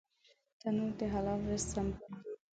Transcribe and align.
تنور 0.59 0.91
د 0.99 1.01
حلال 1.13 1.39
رزق 1.49 1.67
سمبول 1.73 2.13
دی 2.23 2.33